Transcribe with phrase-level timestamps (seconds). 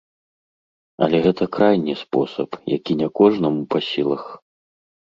[1.07, 4.23] Але гэта крайні спосаб, які не кожнаму па сілах.